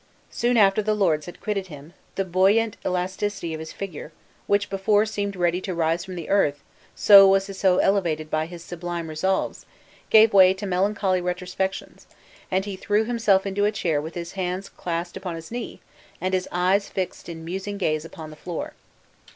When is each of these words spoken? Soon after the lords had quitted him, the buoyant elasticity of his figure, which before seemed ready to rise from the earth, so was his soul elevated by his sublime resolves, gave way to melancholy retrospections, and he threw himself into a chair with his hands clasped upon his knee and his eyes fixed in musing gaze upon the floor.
Soon 0.31 0.57
after 0.57 0.81
the 0.81 0.95
lords 0.95 1.27
had 1.27 1.39
quitted 1.39 1.67
him, 1.67 1.93
the 2.15 2.25
buoyant 2.25 2.75
elasticity 2.83 3.53
of 3.53 3.59
his 3.59 3.71
figure, 3.71 4.11
which 4.47 4.67
before 4.67 5.05
seemed 5.05 5.35
ready 5.35 5.61
to 5.61 5.75
rise 5.75 6.03
from 6.03 6.15
the 6.15 6.27
earth, 6.27 6.63
so 6.95 7.27
was 7.27 7.45
his 7.45 7.59
soul 7.59 7.79
elevated 7.81 8.27
by 8.27 8.47
his 8.47 8.63
sublime 8.63 9.09
resolves, 9.09 9.63
gave 10.09 10.33
way 10.33 10.55
to 10.55 10.65
melancholy 10.65 11.21
retrospections, 11.21 12.07
and 12.49 12.65
he 12.65 12.75
threw 12.75 13.05
himself 13.05 13.45
into 13.45 13.63
a 13.65 13.71
chair 13.71 14.01
with 14.01 14.15
his 14.15 14.31
hands 14.31 14.69
clasped 14.69 15.17
upon 15.17 15.35
his 15.35 15.51
knee 15.51 15.81
and 16.19 16.33
his 16.33 16.49
eyes 16.51 16.89
fixed 16.89 17.29
in 17.29 17.45
musing 17.45 17.77
gaze 17.77 18.03
upon 18.03 18.31
the 18.31 18.35
floor. 18.35 18.73